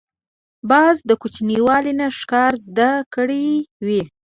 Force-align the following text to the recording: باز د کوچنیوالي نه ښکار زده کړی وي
باز 0.69 0.97
د 1.09 1.11
کوچنیوالي 1.21 1.93
نه 1.99 2.07
ښکار 2.19 2.53
زده 2.65 2.91
کړی 3.13 3.47
وي 3.85 4.03